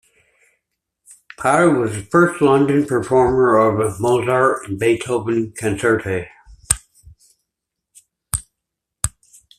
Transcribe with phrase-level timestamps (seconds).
[1.37, 6.27] Potter was the first London performer of Mozart and Beethoven concerti.